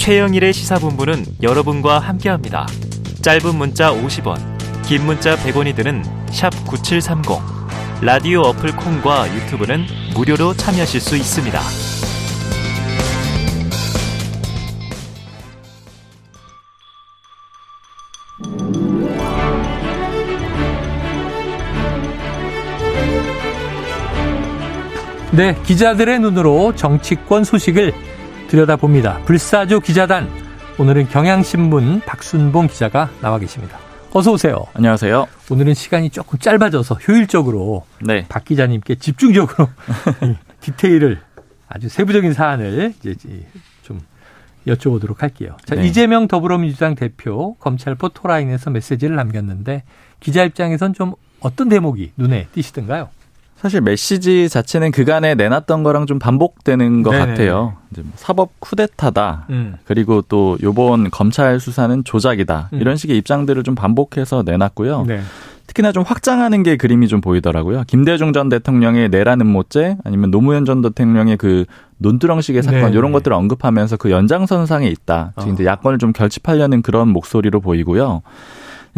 최영일의 0.00 0.54
시사본부는 0.54 1.26
여러분과 1.42 1.98
함께합니다. 1.98 2.66
짧은 3.20 3.54
문자 3.54 3.92
50원, 3.92 4.40
긴 4.86 5.04
문자 5.04 5.36
100원이 5.36 5.76
드는 5.76 6.02
9730. 6.66 7.38
라디오 8.00 8.40
어플 8.40 8.76
콩과 8.76 9.28
유튜브는 9.34 9.84
무료로 10.14 10.54
참여하실 10.54 11.00
수 11.02 11.16
있습니다. 11.16 11.60
네, 25.32 25.54
기자들의 25.66 26.20
눈으로 26.20 26.74
정치권 26.74 27.44
소식을 27.44 27.92
들여다봅니다. 28.50 29.20
불사조 29.26 29.78
기자단. 29.78 30.28
오늘은 30.76 31.08
경향신문 31.08 32.00
박순봉 32.00 32.66
기자가 32.66 33.08
나와 33.22 33.38
계십니다. 33.38 33.78
어서 34.12 34.32
오세요. 34.32 34.66
안녕하세요. 34.74 35.28
오늘은 35.50 35.74
시간이 35.74 36.10
조금 36.10 36.36
짧아져서 36.36 36.96
효율적으로 36.96 37.86
네. 38.00 38.26
박 38.28 38.44
기자님께 38.44 38.96
집중적으로 38.96 39.68
디테일을 40.60 41.20
아주 41.68 41.88
세부적인 41.88 42.32
사안을 42.32 42.92
이제 42.98 43.14
좀 43.82 44.00
여쭤보도록 44.66 45.20
할게요. 45.20 45.56
자, 45.64 45.76
네. 45.76 45.86
이재명 45.86 46.26
더불어민주당 46.26 46.96
대표 46.96 47.54
검찰 47.60 47.94
포토라인에서 47.94 48.70
메시지를 48.70 49.14
남겼는데 49.14 49.84
기자 50.18 50.42
입장에선 50.42 50.92
좀 50.94 51.14
어떤 51.38 51.68
대목이 51.68 52.14
눈에 52.16 52.48
띄시던가요? 52.52 53.10
사실 53.60 53.82
메시지 53.82 54.48
자체는 54.48 54.90
그간에 54.90 55.34
내놨던 55.34 55.82
거랑 55.82 56.06
좀 56.06 56.18
반복되는 56.18 57.02
것 57.02 57.10
네네. 57.10 57.26
같아요. 57.26 57.74
이제 57.92 58.00
뭐 58.00 58.12
사법 58.16 58.58
쿠데타다. 58.58 59.46
음. 59.50 59.74
그리고 59.84 60.22
또 60.22 60.56
요번 60.62 61.10
검찰 61.10 61.60
수사는 61.60 62.02
조작이다. 62.02 62.70
음. 62.72 62.80
이런 62.80 62.96
식의 62.96 63.18
입장들을 63.18 63.62
좀 63.62 63.74
반복해서 63.74 64.44
내놨고요. 64.46 65.04
네. 65.06 65.20
특히나 65.66 65.92
좀 65.92 66.04
확장하는 66.04 66.62
게 66.62 66.76
그림이 66.76 67.06
좀 67.06 67.20
보이더라고요. 67.20 67.84
김대중 67.86 68.32
전 68.32 68.48
대통령의 68.48 69.10
내라는 69.10 69.46
모죄 69.46 69.98
아니면 70.04 70.30
노무현 70.30 70.64
전 70.64 70.80
대통령의 70.80 71.36
그 71.36 71.66
논두렁식의 71.98 72.62
사건 72.62 72.80
네네. 72.80 72.92
이런 72.96 73.12
것들을 73.12 73.36
언급하면서 73.36 73.98
그 73.98 74.10
연장선상에 74.10 74.88
있다. 74.88 75.34
즉 75.38 75.50
이제 75.50 75.64
어. 75.64 75.66
야권을 75.66 75.98
좀 75.98 76.14
결집하려는 76.14 76.80
그런 76.80 77.08
목소리로 77.08 77.60
보이고요. 77.60 78.22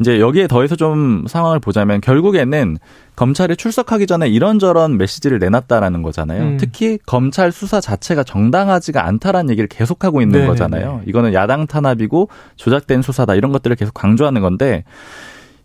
이제 0.00 0.20
여기에 0.20 0.46
더해서 0.46 0.74
좀 0.74 1.24
상황을 1.28 1.60
보자면 1.60 2.00
결국에는 2.00 2.78
검찰이 3.14 3.56
출석하기 3.56 4.06
전에 4.06 4.28
이런저런 4.28 4.96
메시지를 4.96 5.38
내놨다라는 5.38 6.02
거잖아요. 6.02 6.42
음. 6.42 6.56
특히 6.58 6.98
검찰 7.04 7.52
수사 7.52 7.80
자체가 7.80 8.24
정당하지가 8.24 9.06
않다라는 9.06 9.50
얘기를 9.50 9.68
계속하고 9.68 10.22
있는 10.22 10.32
네네네. 10.32 10.48
거잖아요. 10.48 11.02
이거는 11.06 11.34
야당 11.34 11.66
탄압이고 11.66 12.28
조작된 12.56 13.02
수사다 13.02 13.34
이런 13.34 13.52
것들을 13.52 13.76
계속 13.76 13.92
강조하는 13.92 14.40
건데 14.40 14.84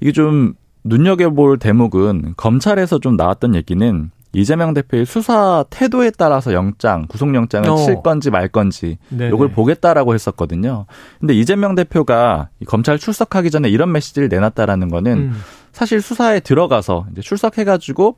이게 0.02 0.12
좀 0.12 0.54
눈여겨볼 0.84 1.58
대목은 1.60 2.34
검찰에서 2.38 3.00
좀 3.00 3.16
나왔던 3.16 3.56
얘기는 3.56 4.12
이재명 4.34 4.74
대표의 4.74 5.06
수사 5.06 5.66
태도에 5.70 6.12
따라서 6.18 6.54
영장, 6.54 7.06
구속영장을 7.08 7.70
어. 7.70 7.76
칠 7.78 8.02
건지 8.04 8.30
말 8.30 8.48
건지 8.48 8.98
네네. 9.10 9.32
요걸 9.32 9.52
보겠다라고 9.52 10.14
했었거든요. 10.14 10.86
근데 11.20 11.34
이재명 11.34 11.76
대표가 11.76 12.50
검찰 12.68 13.00
출석하기 13.00 13.52
전에 13.52 13.70
이런 13.70 13.92
메시지를 13.92 14.30
내놨다라는 14.30 14.90
거는 14.90 15.18
음. 15.18 15.42
사실 15.72 16.02
수사에 16.02 16.40
들어가서 16.40 17.06
이제 17.12 17.22
출석해가지고 17.22 18.18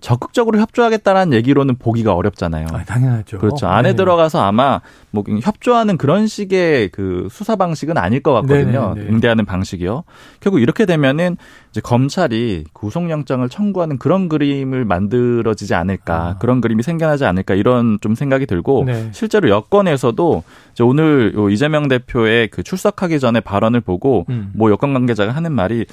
적극적으로 0.00 0.58
협조하겠다는 0.58 1.32
얘기로는 1.34 1.76
보기가 1.76 2.14
어렵잖아요. 2.14 2.66
아, 2.72 2.84
당연하죠. 2.84 3.38
그렇죠. 3.38 3.66
안에 3.66 3.90
네. 3.90 3.96
들어가서 3.96 4.40
아마 4.42 4.80
뭐 5.10 5.22
협조하는 5.42 5.98
그런 5.98 6.26
식의 6.26 6.88
그 6.88 7.28
수사 7.30 7.56
방식은 7.56 7.98
아닐 7.98 8.22
것 8.22 8.32
같거든요. 8.32 8.94
네, 8.94 9.00
네, 9.00 9.06
네. 9.06 9.12
응대하는 9.12 9.44
방식이요. 9.44 10.04
결국 10.40 10.60
이렇게 10.60 10.86
되면은 10.86 11.36
이제 11.70 11.80
검찰이 11.80 12.64
구속영장을 12.72 13.48
청구하는 13.48 13.98
그런 13.98 14.28
그림을 14.28 14.84
만들어지지 14.84 15.74
않을까, 15.74 16.14
아. 16.14 16.38
그런 16.38 16.60
그림이 16.60 16.82
생겨나지 16.82 17.24
않을까 17.24 17.54
이런 17.54 17.98
좀 18.00 18.14
생각이 18.14 18.46
들고 18.46 18.84
네. 18.86 19.10
실제로 19.12 19.48
여권에서도 19.50 20.42
이제 20.72 20.82
오늘 20.82 21.34
이재명 21.50 21.88
대표의 21.88 22.48
그 22.48 22.62
출석하기 22.62 23.20
전에 23.20 23.40
발언을 23.40 23.80
보고 23.80 24.24
음. 24.30 24.50
뭐 24.54 24.70
여권 24.70 24.92
관계자가 24.94 25.32
하는 25.32 25.52
말이 25.52 25.86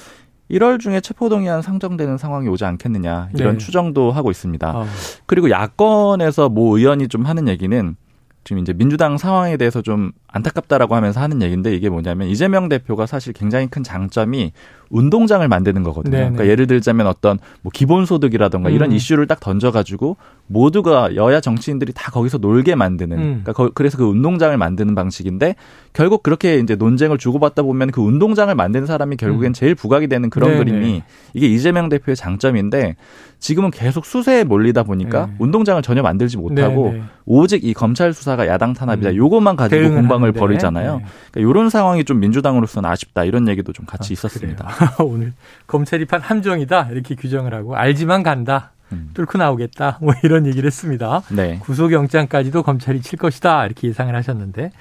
1월 0.51 0.79
중에 0.79 1.01
체포동의안 1.01 1.61
상정되는 1.61 2.17
상황이 2.17 2.47
오지 2.47 2.63
않겠느냐 2.65 3.29
이런 3.35 3.53
네. 3.53 3.57
추정도 3.57 4.11
하고 4.11 4.31
있습니다. 4.31 4.67
아. 4.67 4.85
그리고 5.25 5.49
야권에서 5.49 6.49
모 6.49 6.77
의원이 6.77 7.09
좀 7.09 7.25
하는 7.25 7.47
얘기는 7.47 7.95
지금 8.43 8.61
이제 8.61 8.71
민주당 8.71 9.17
상황에 9.17 9.57
대해서 9.57 9.81
좀 9.81 10.13
안타깝다라고 10.27 10.95
하면서 10.95 11.21
하는 11.21 11.41
얘기인데 11.41 11.73
이게 11.73 11.89
뭐냐면 11.89 12.27
이재명 12.27 12.69
대표가 12.69 13.05
사실 13.05 13.33
굉장히 13.33 13.67
큰 13.67 13.83
장점이 13.83 14.51
운동장을 14.89 15.45
만드는 15.47 15.83
거거든요. 15.83 16.11
네네. 16.11 16.29
그러니까 16.31 16.47
예를 16.47 16.67
들자면 16.67 17.07
어떤 17.07 17.39
뭐 17.61 17.71
기본소득이라던가 17.73 18.69
음. 18.69 18.73
이런 18.73 18.91
이슈를 18.91 19.27
딱 19.27 19.39
던져가지고 19.39 20.17
모두가 20.47 21.15
여야 21.15 21.41
정치인들이 21.41 21.91
다 21.93 22.11
거기서 22.11 22.37
놀게 22.37 22.75
만드는. 22.75 23.17
음. 23.17 23.41
그러니까 23.43 23.69
그래서 23.73 23.97
그 23.97 24.05
운동장을 24.05 24.55
만드는 24.57 24.95
방식인데 24.95 25.55
결국 25.93 26.23
그렇게 26.23 26.59
이제 26.59 26.75
논쟁을 26.75 27.17
주고받다 27.17 27.63
보면 27.63 27.91
그 27.91 28.01
운동장을 28.01 28.53
만드는 28.53 28.85
사람이 28.85 29.17
결국엔 29.17 29.51
음. 29.51 29.53
제일 29.53 29.75
부각이 29.75 30.07
되는 30.07 30.29
그런 30.29 30.51
네네. 30.51 30.63
그림이 30.63 31.03
이게 31.33 31.47
이재명 31.47 31.89
대표의 31.89 32.15
장점인데 32.15 32.95
지금은 33.39 33.71
계속 33.71 34.05
수세에 34.05 34.43
몰리다 34.45 34.83
보니까 34.83 35.27
네. 35.27 35.33
운동장을 35.39 35.81
전혀 35.81 36.01
만들지 36.01 36.37
못하고 36.37 36.91
네네. 36.91 37.03
오직 37.25 37.65
이 37.65 37.73
검찰 37.73 38.13
수사가 38.13 38.47
야당 38.47 38.73
탄압이다. 38.73 39.09
음. 39.11 39.15
요것만 39.15 39.57
가지고 39.57 39.89
공방 39.93 40.16
을 40.23 40.31
벌이잖아요. 40.31 40.97
네. 40.97 41.05
그러니까 41.31 41.51
이런 41.51 41.69
상황이 41.69 42.03
좀 42.03 42.19
민주당으로서는 42.19 42.89
아쉽다. 42.89 43.23
이런 43.23 43.47
얘기도 43.47 43.73
좀 43.73 43.85
같이 43.85 44.11
아, 44.11 44.13
있었습니다. 44.13 44.67
오늘 45.03 45.33
검찰 45.67 46.01
입판 46.01 46.21
함정이다 46.21 46.89
이렇게 46.91 47.15
규정을 47.15 47.53
하고 47.53 47.75
알지만 47.75 48.23
간다. 48.23 48.71
음. 48.91 49.11
뚫고 49.13 49.37
나오겠다. 49.37 49.97
뭐 50.01 50.13
이런 50.23 50.45
얘기를 50.45 50.65
했습니다. 50.67 51.21
네. 51.29 51.59
구속영장까지도 51.59 52.63
검찰이 52.63 53.01
칠 53.01 53.19
것이다. 53.19 53.65
이렇게 53.65 53.87
예상을 53.89 54.15
하셨는데. 54.15 54.71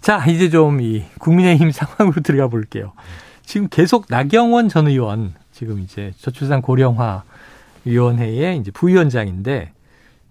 자, 0.00 0.24
이제 0.26 0.48
좀 0.50 0.80
이 0.80 1.04
국민의힘 1.18 1.70
상황으로 1.72 2.22
들어가 2.22 2.48
볼게요. 2.48 2.92
지금 3.44 3.68
계속 3.68 4.06
나경원 4.08 4.68
전 4.68 4.88
의원, 4.88 5.34
지금 5.52 5.80
이제 5.80 6.12
저출산 6.18 6.62
고령화 6.62 7.22
위원회의 7.84 8.58
이제 8.58 8.70
부위원장인데 8.72 9.72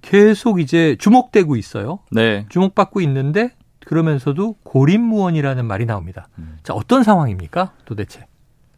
계속 0.01 0.59
이제 0.59 0.95
주목되고 0.99 1.55
있어요. 1.55 1.99
네. 2.11 2.45
주목받고 2.49 3.01
있는데 3.01 3.51
그러면서도 3.85 4.57
고립무원이라는 4.63 5.65
말이 5.65 5.85
나옵니다. 5.85 6.27
음. 6.37 6.57
자, 6.63 6.73
어떤 6.73 7.03
상황입니까? 7.03 7.71
도대체? 7.85 8.25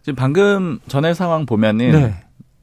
지금 0.02 0.16
방금 0.16 0.80
전에 0.88 1.14
상황 1.14 1.46
보면은 1.46 1.92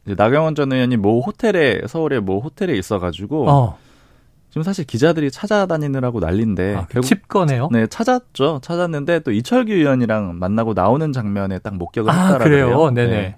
네. 0.05 0.15
나경원 0.15 0.55
전 0.55 0.72
의원이 0.72 0.97
모 0.97 1.21
호텔에 1.21 1.82
서울의 1.87 2.21
모 2.21 2.41
호텔에 2.41 2.75
있어가지고 2.75 3.50
어. 3.50 3.78
지금 4.50 4.62
사실 4.62 4.84
기자들이 4.87 5.31
찾아다니느라고 5.31 6.21
난린데 6.21 6.75
아, 6.77 6.87
결국 6.88 7.09
칩거네요. 7.09 7.71
네 7.72 7.87
찾았죠. 7.87 8.61
찾았는데 8.62 9.21
또 9.21 9.32
이철규 9.32 9.72
의원이랑 9.72 10.38
만나고 10.38 10.75
나오는 10.75 11.12
장면에 11.12 11.59
딱 11.59 11.75
목격을 11.76 12.11
아, 12.11 12.15
했다라고요. 12.15 12.44
그래요. 12.44 12.91
네네. 12.91 13.11
네. 13.11 13.37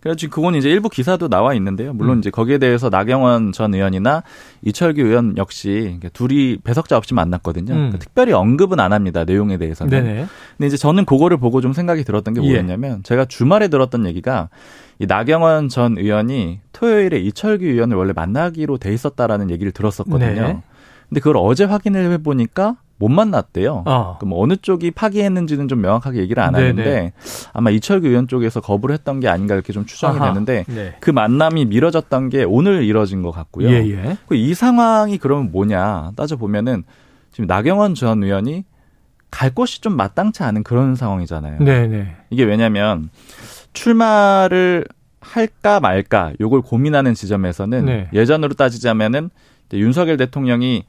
그래서 0.00 0.16
지금 0.16 0.34
그건 0.34 0.54
이제 0.54 0.70
일부 0.70 0.88
기사도 0.88 1.28
나와 1.28 1.54
있는데요. 1.54 1.92
물론 1.92 2.18
음. 2.18 2.18
이제 2.20 2.30
거기에 2.30 2.58
대해서 2.58 2.90
나경원 2.90 3.52
전 3.52 3.74
의원이나 3.74 4.22
이철규 4.62 5.00
의원 5.00 5.36
역시 5.36 5.98
둘이 6.12 6.58
배석자 6.62 6.96
없이 6.96 7.14
만났거든요. 7.14 7.72
음. 7.72 7.76
그러니까 7.76 7.98
특별히 7.98 8.32
언급은 8.32 8.78
안 8.78 8.92
합니다. 8.92 9.24
내용에 9.24 9.58
대해서는. 9.58 9.90
네네. 9.90 10.26
근데 10.56 10.66
이제 10.66 10.76
저는 10.76 11.04
그거를 11.04 11.38
보고 11.38 11.60
좀 11.60 11.72
생각이 11.72 12.04
들었던 12.04 12.34
게 12.34 12.42
예. 12.42 12.48
뭐였냐면 12.48 12.98
예. 12.98 13.02
제가 13.02 13.24
주말에 13.24 13.68
들었던 13.68 14.06
얘기가 14.06 14.48
이 14.98 15.06
나경원 15.06 15.68
전 15.68 15.98
의원이 15.98 16.60
토요일에 16.72 17.18
이철규 17.18 17.64
의원을 17.64 17.96
원래 17.96 18.12
만나기로 18.14 18.78
돼 18.78 18.92
있었다라는 18.92 19.50
얘기를 19.50 19.72
들었었거든요. 19.72 20.42
네. 20.42 20.62
근데 21.08 21.20
그걸 21.20 21.36
어제 21.38 21.64
확인을 21.64 22.12
해보니까 22.12 22.76
못 22.98 23.08
만났대요. 23.08 23.84
어. 23.86 24.16
그럼 24.18 24.32
어느 24.36 24.56
쪽이 24.56 24.92
파기했는지는 24.92 25.68
좀 25.68 25.82
명확하게 25.82 26.18
얘기를 26.20 26.42
안 26.42 26.54
네네. 26.54 26.66
하는데 26.68 27.12
아마 27.52 27.70
이철규 27.70 28.08
의원 28.08 28.26
쪽에서 28.26 28.60
거부를 28.60 28.94
했던 28.94 29.20
게 29.20 29.28
아닌가 29.28 29.54
이렇게 29.54 29.72
좀 29.72 29.84
추정이 29.84 30.18
아하. 30.18 30.28
되는데 30.28 30.64
네. 30.68 30.96
그 31.00 31.10
만남이 31.10 31.66
미뤄졌던 31.66 32.30
게 32.30 32.44
오늘 32.44 32.84
이뤄진 32.84 33.22
것 33.22 33.32
같고요. 33.32 33.68
예, 33.68 33.86
예. 33.90 34.16
그이 34.28 34.54
상황이 34.54 35.18
그러면 35.18 35.52
뭐냐 35.52 36.12
따져 36.16 36.36
보면은 36.36 36.84
지금 37.32 37.46
나경원 37.46 37.94
전 37.94 38.22
의원이 38.22 38.64
갈 39.30 39.54
곳이 39.54 39.82
좀 39.82 39.94
마땅치 39.96 40.42
않은 40.44 40.62
그런 40.62 40.94
상황이잖아요. 40.94 41.58
네네. 41.58 42.16
이게 42.30 42.44
왜냐면 42.44 43.10
출마를 43.74 44.86
할까 45.20 45.80
말까 45.80 46.32
요걸 46.40 46.62
고민하는 46.62 47.12
지점에서는 47.12 47.84
네. 47.84 48.08
예전으로 48.14 48.54
따지자면은 48.54 49.28
윤석열 49.74 50.16
대통령이 50.16 50.84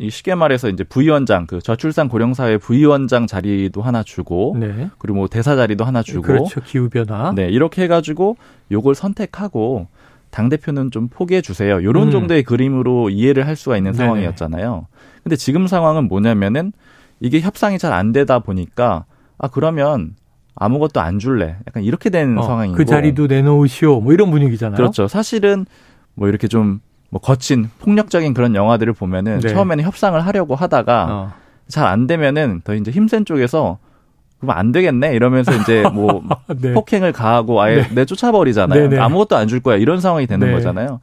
이 0.00 0.10
쉽게 0.10 0.36
말해서 0.36 0.68
이제 0.68 0.84
부위원장 0.84 1.46
그 1.46 1.60
저출산 1.60 2.08
고령사회 2.08 2.58
부위원장 2.58 3.26
자리도 3.26 3.82
하나 3.82 4.04
주고 4.04 4.56
네. 4.58 4.90
그리고 4.98 5.18
뭐 5.18 5.28
대사 5.28 5.56
자리도 5.56 5.84
하나 5.84 6.02
주고 6.04 6.22
그렇죠 6.22 6.60
기후 6.60 6.88
변화 6.88 7.32
네 7.34 7.48
이렇게 7.48 7.82
해가지고 7.82 8.36
요걸 8.70 8.94
선택하고 8.94 9.88
당 10.30 10.48
대표는 10.48 10.92
좀 10.92 11.08
포기해 11.08 11.40
주세요 11.40 11.82
요런 11.82 12.08
음. 12.08 12.10
정도의 12.12 12.44
그림으로 12.44 13.10
이해를 13.10 13.46
할 13.46 13.56
수가 13.56 13.76
있는 13.76 13.92
상황이었잖아요. 13.92 14.86
근데 15.24 15.34
지금 15.36 15.66
상황은 15.66 16.06
뭐냐면은 16.06 16.72
이게 17.20 17.40
협상이 17.40 17.78
잘 17.78 17.92
안 17.92 18.12
되다 18.12 18.38
보니까 18.38 19.04
아 19.36 19.48
그러면 19.48 20.14
아무것도 20.54 21.00
안 21.00 21.18
줄래. 21.18 21.56
약간 21.66 21.82
이렇게 21.82 22.10
된 22.10 22.38
어, 22.38 22.42
상황이고 22.42 22.76
그 22.76 22.84
자리도 22.84 23.26
내놓으시오. 23.26 24.00
뭐 24.00 24.12
이런 24.12 24.30
분위기잖아요. 24.30 24.76
그렇죠. 24.76 25.08
사실은 25.08 25.66
뭐 26.14 26.28
이렇게 26.28 26.46
좀 26.48 26.80
뭐 27.10 27.20
거친 27.20 27.70
폭력적인 27.80 28.34
그런 28.34 28.54
영화들을 28.54 28.92
보면은 28.92 29.40
네. 29.40 29.48
처음에는 29.48 29.84
협상을 29.84 30.18
하려고 30.26 30.54
하다가 30.54 31.06
어. 31.10 31.32
잘안 31.68 32.06
되면은 32.06 32.62
더 32.64 32.74
이제 32.74 32.90
힘센 32.90 33.24
쪽에서 33.24 33.78
그럼 34.40 34.56
안 34.56 34.72
되겠네 34.72 35.14
이러면서 35.14 35.52
이제 35.54 35.82
뭐 35.92 36.22
네. 36.60 36.72
폭행을 36.72 37.12
가하고 37.12 37.60
아예 37.60 37.82
네. 37.82 37.88
내쫓아버리잖아요. 37.94 38.80
네네. 38.82 38.96
네. 38.96 39.00
아무것도 39.00 39.36
안 39.36 39.48
줄 39.48 39.60
거야 39.60 39.76
이런 39.76 40.00
상황이 40.00 40.26
되는 40.26 40.46
네. 40.46 40.52
거잖아요. 40.52 41.00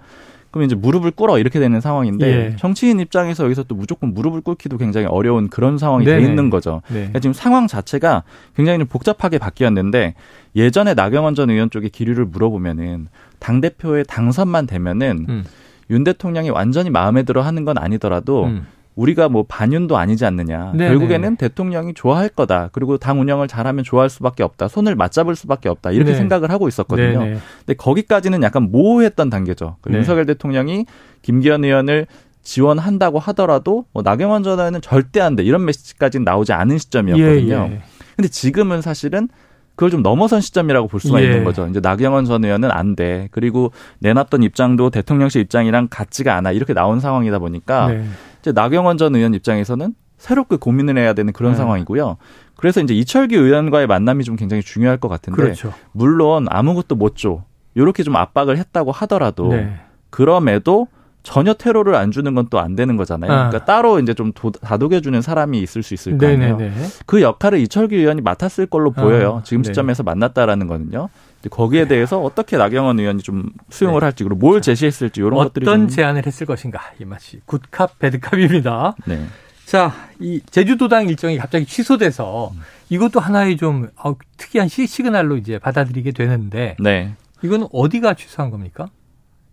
그럼 0.52 0.66
이제 0.66 0.74
무릎을 0.75 1.12
꿇어 1.12 1.38
이렇게 1.38 1.60
되는 1.60 1.81
상황인데 1.81 2.28
예. 2.28 2.56
정치인 2.56 3.01
입장에서 3.01 3.44
여기서 3.44 3.63
또 3.63 3.75
무조건 3.75 4.13
무릎을 4.13 4.40
꿇기도 4.40 4.78
굉장히 4.78 5.06
어려운 5.08 5.50
그런 5.50 5.78
상황이 5.78 6.06
네네. 6.06 6.22
돼 6.22 6.25
있는 6.25 6.50
거죠. 6.50 6.81
네. 6.88 6.94
그러니까 7.00 7.19
지금 7.19 7.34
상황 7.34 7.68
자체가 7.68 8.24
굉장히 8.56 8.80
좀 8.80 8.88
복잡하게 8.88 9.38
바뀌었는데 9.38 10.13
예전에 10.56 10.94
나경원 10.94 11.36
전 11.36 11.50
의원 11.50 11.69
쪽에 11.69 11.90
기류를 11.90 12.24
물어보면은 12.25 13.08
당 13.40 13.60
대표의 13.60 14.06
당선만 14.08 14.66
되면은 14.68 15.25
음. 15.28 15.44
윤 15.90 16.04
대통령이 16.04 16.50
완전히 16.50 16.90
마음에 16.90 17.24
들어 17.24 17.42
하는 17.42 17.66
건 17.66 17.78
아니더라도 17.78 18.46
음. 18.46 18.68
우리가 18.96 19.28
뭐 19.28 19.44
반윤도 19.48 19.98
아니지 19.98 20.26
않느냐. 20.26 20.72
네네. 20.72 20.88
결국에는 20.88 21.36
대통령이 21.36 21.94
좋아할 21.94 22.30
거다. 22.30 22.70
그리고 22.72 22.98
당 22.98 23.20
운영을 23.20 23.48
잘하면 23.48 23.84
좋아할 23.84 24.10
수밖에 24.10 24.42
없다. 24.42 24.70
손을 24.70 24.96
맞잡을 24.96 25.36
수밖에 25.36 25.68
없다. 25.68 25.92
이렇게 25.92 26.12
네. 26.12 26.18
생각을 26.18 26.50
하고 26.50 26.68
있었거든요. 26.68 27.20
네네. 27.20 27.38
근데 27.60 27.74
거기까지는 27.74 28.42
약간 28.42 28.72
모호했던 28.72 29.30
단계죠. 29.30 29.76
그 29.82 29.90
네. 29.90 29.98
윤석열 29.98 30.26
대통령이 30.26 30.86
김기현 31.24 31.66
의원을 31.66 32.08
지원한다고 32.42 33.20
하더라도 33.20 33.86
뭐 33.92 34.02
나경원 34.02 34.44
전 34.44 34.60
의원은 34.60 34.80
절대 34.82 35.20
안 35.20 35.36
돼. 35.36 35.44
이런 35.44 35.66
메시지까지는 35.66 36.24
나오지 36.24 36.54
않은 36.54 36.78
시점이었거든요. 36.78 37.68
예, 37.70 37.74
예. 37.74 37.82
근데 38.16 38.30
지금은 38.30 38.82
사실은 38.82 39.28
그걸 39.75 39.92
좀 39.92 40.01
넘어선 40.01 40.42
시점이라고 40.42 40.88
볼 40.88 41.00
수가 41.00 41.22
예. 41.22 41.25
있는 41.25 41.44
거죠. 41.44 41.68
이제 41.68 41.80
나경원 41.80 42.25
전 42.25 42.44
의원은 42.44 42.72
안 42.72 42.95
돼. 42.95 43.27
그리고 43.31 43.72
내놨던 44.00 44.44
입장도 44.44 44.89
대통령실 44.89 45.42
입장이랑 45.42 45.88
같지가 45.89 46.36
않아. 46.36 46.51
이렇게 46.51 46.74
나온 46.74 47.00
상황이다 47.00 47.39
보니까 47.39 47.88
네. 47.88 48.06
이제 48.42 48.51
나경원 48.54 48.98
전 48.98 49.16
의원 49.16 49.33
입장에서는 49.33 49.94
새롭게 50.18 50.56
고민을 50.56 50.98
해야 50.98 51.13
되는 51.13 51.33
그런 51.33 51.51
네. 51.51 51.57
상황이고요. 51.57 52.18
그래서 52.56 52.81
이제 52.81 52.94
이철기 52.94 53.36
의원과의 53.36 53.88
만남이 53.88 54.24
좀 54.24 54.38
굉장히 54.38 54.63
중요할 54.63 54.98
것 54.98 55.10
같은데 55.10 55.42
그렇죠. 55.42 55.74
물론 55.92 56.48
아무것도 56.50 56.95
못 56.95 57.18
줘. 57.18 57.44
이렇게 57.74 58.04
좀 58.04 58.16
압박을 58.16 58.57
했다고 58.57 58.94
하더라도 58.94 59.50
네. 59.50 59.75
그럼에도 60.10 60.88
전혀 61.25 61.54
테러를 61.54 61.95
안 61.95 62.12
주는 62.12 62.33
건 62.36 62.45
또 62.50 62.60
안 62.60 62.75
되는 62.75 62.95
거잖아요. 62.95 63.31
아. 63.31 63.50
그러니까 63.50 63.66
따로 63.66 64.00
이제 64.00 64.13
좀 64.13 64.31
다독여 64.31 65.01
주는 65.01 65.22
사람이 65.22 65.60
있을 65.60 65.83
수 65.83 65.94
있을 65.94 66.18
거 66.18 66.27
아니에요. 66.27 66.57
그 67.06 67.22
역할을 67.22 67.60
이철기 67.60 67.95
의원이 67.95 68.22
맡았을 68.22 68.68
걸로 68.68 68.92
보여요. 68.92 69.39
아. 69.42 69.44
지금 69.44 69.63
네. 69.63 69.68
시점에서 69.69 70.04
네. 70.04 70.12
만났다라는 70.12 70.68
거는요. 70.68 71.10
거기에 71.50 71.83
네. 71.83 71.88
대해서 71.89 72.19
어떻게 72.22 72.57
나경원 72.57 73.00
의원이 73.00 73.22
좀 73.22 73.50
수용을 73.69 74.00
네. 74.00 74.06
할지 74.06 74.24
그리고 74.24 74.39
뭘 74.39 74.62
제시했을지 74.62 75.19
이런 75.22 75.36
것들이 75.36 75.68
어떤 75.68 75.88
제안을 75.88 76.25
했을 76.25 76.45
것인가 76.48 76.80
이 77.00 77.06
맛이 77.06 77.42
굿캅 77.45 78.00
배드캅입니다. 78.00 78.95
네. 79.06 79.25
자, 79.66 79.92
이 80.19 80.42
제주도당 80.50 81.10
일정이 81.10 81.38
갑자기 81.38 81.66
취소돼서 81.66 82.51
이것도 82.89 83.19
하나의 83.19 83.57
좀 83.57 83.89
어, 83.98 84.16
특이한 84.38 84.68
시, 84.68 84.86
시그널로 84.86 85.38
이제 85.38 85.57
받아들이게 85.57 86.12
되는데 86.12 86.77
네. 86.80 87.13
이건 87.42 87.68
어디가 87.72 88.13
취소한 88.13 88.51
겁니까? 88.51 88.88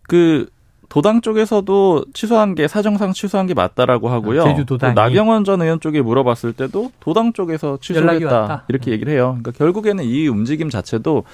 그 0.02 0.48
도당 0.92 1.22
쪽에서도 1.22 2.04
취소한 2.12 2.54
게 2.54 2.68
사정상 2.68 3.14
취소한 3.14 3.46
게 3.46 3.54
맞다라고 3.54 4.10
하고요. 4.10 4.44
제주도당 4.44 4.94
나경원 4.94 5.44
전 5.44 5.62
의원 5.62 5.80
쪽에 5.80 6.02
물어봤을 6.02 6.52
때도 6.52 6.92
도당 7.00 7.32
쪽에서 7.32 7.78
취소했다 7.80 8.64
이렇게 8.68 8.90
얘기를 8.90 9.10
해요. 9.10 9.38
그러니까 9.40 9.52
결국에는 9.52 10.04
이 10.04 10.28
움직임 10.28 10.68
자체도 10.68 11.24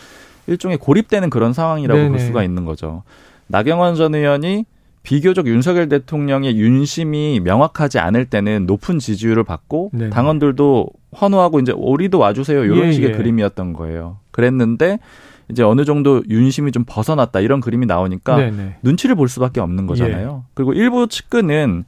일종의 0.47 0.79
고립되는 0.79 1.29
그런 1.29 1.53
상황이라고 1.53 1.99
네네. 1.99 2.11
볼 2.11 2.21
수가 2.21 2.45
있는 2.45 2.67
거죠. 2.67 3.03
나경원 3.49 3.97
전 3.97 4.15
의원이 4.15 4.65
비교적 5.03 5.49
윤석열 5.49 5.89
대통령의 5.89 6.57
윤심이 6.57 7.41
명확하지 7.41 7.99
않을 7.99 8.27
때는 8.27 8.65
높은 8.67 9.01
지지율을 9.01 9.43
받고 9.43 9.91
네네. 9.93 10.11
당원들도 10.11 10.89
환호하고 11.11 11.59
이제 11.59 11.73
우리도 11.73 12.21
와주세요 12.21 12.63
이런 12.63 12.87
예, 12.87 12.93
식의 12.93 13.11
예. 13.11 13.13
그림이었던 13.17 13.73
거예요. 13.73 14.19
그랬는데 14.31 15.01
이제 15.51 15.63
어느 15.63 15.85
정도 15.85 16.23
윤심이 16.29 16.73
좀 16.73 16.85
벗어났다 16.87 17.41
이런 17.41 17.61
그림이 17.61 17.87
나오니까 17.87 18.37
네네. 18.37 18.77
눈치를 18.83 19.15
볼 19.15 19.29
수밖에 19.29 19.61
없는 19.61 19.87
거잖아요. 19.87 20.43
예. 20.45 20.51
그리고 20.55 20.73
일부 20.75 21.07
측근은 21.09 21.85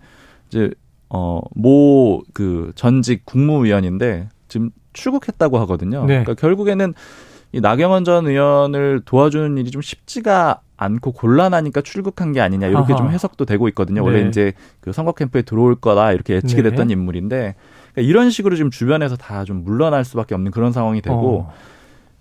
이제 0.49 0.71
어모 1.09 2.23
그 2.33 2.73
전직 2.75 3.25
국무위원인데 3.27 4.29
지금 4.49 4.71
출국했다고 4.93 5.59
하거든요. 5.61 6.01
네. 6.07 6.23
그러니까 6.23 6.35
결국에는 6.35 6.95
이 7.53 7.61
나경원 7.61 8.05
전 8.05 8.27
의원을 8.29 9.03
도와주는 9.05 9.59
일이 9.59 9.71
좀 9.71 9.83
쉽지가 9.83 10.61
않고 10.77 11.13
곤란하니까 11.13 11.83
출국한 11.83 12.33
게 12.33 12.41
아니냐 12.41 12.69
이렇게 12.69 12.93
아하. 12.93 12.97
좀 12.97 13.11
해석도 13.11 13.45
되고 13.45 13.69
있거든요. 13.69 14.03
원래 14.05 14.23
네. 14.23 14.29
이제 14.29 14.53
그 14.81 14.93
선거 14.93 15.13
캠프에 15.13 15.43
들어올 15.43 15.75
거다 15.75 16.13
이렇게 16.13 16.35
예측이 16.35 16.63
네. 16.63 16.71
됐던 16.71 16.87
네. 16.89 16.93
인물인데 16.95 17.55
그러니까 17.93 18.09
이런 18.09 18.31
식으로 18.31 18.57
지금 18.57 18.71
주변에서 18.71 19.17
다 19.17 19.45
좀 19.45 19.65
물러날 19.65 20.05
수밖에 20.05 20.35
없는 20.35 20.53
그런 20.53 20.73
상황이 20.73 21.03
되고 21.03 21.41
어. 21.49 21.53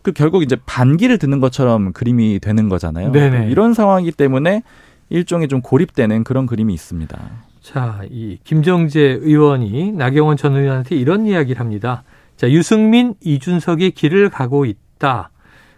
그 0.02 0.12
결국 0.12 0.44
이제 0.44 0.58
반기를 0.66 1.18
드는 1.18 1.40
것처럼 1.40 1.92
그림이 1.94 2.40
되는 2.40 2.70
거잖아요. 2.70 3.12
네네. 3.12 3.50
이런 3.50 3.74
상황이기 3.74 4.14
때문에 4.14 4.64
일종의 5.10 5.48
좀 5.48 5.62
고립되는 5.62 6.24
그런 6.24 6.46
그림이 6.46 6.74
있습니다. 6.74 7.18
자, 7.62 8.02
이 8.10 8.38
김정재 8.44 9.20
의원이 9.22 9.92
나경원 9.92 10.38
전 10.38 10.56
의원한테 10.56 10.96
이런 10.96 11.26
이야기를 11.26 11.60
합니다. 11.60 12.04
자, 12.38 12.50
유승민, 12.50 13.16
이준석의 13.22 13.92
길을 13.92 14.30
가고 14.30 14.66
있다. 14.66 14.90
있다. 15.00 15.32